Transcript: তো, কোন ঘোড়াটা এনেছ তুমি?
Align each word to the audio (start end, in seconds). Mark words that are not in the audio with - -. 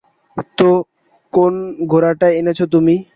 তো, 0.57 0.69
কোন 1.33 1.53
ঘোড়াটা 1.87 2.27
এনেছ 2.39 2.59
তুমি? 2.73 2.95